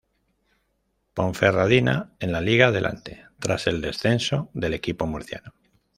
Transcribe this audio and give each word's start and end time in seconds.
Ponferradina 1.13 2.15
en 2.19 2.31
la 2.31 2.41
Liga 2.41 2.69
Adelante, 2.69 3.27
tras 3.37 3.67
el 3.67 3.81
descenso 3.81 4.49
del 4.55 4.73
equipo 4.73 5.05
murciano. 5.05 5.51